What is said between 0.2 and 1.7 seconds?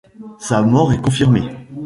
Sa mort est confirmée.